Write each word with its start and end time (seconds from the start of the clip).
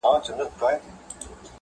د 0.03 0.03
مالیاتو 0.03 0.31
مسوولین 0.37 0.97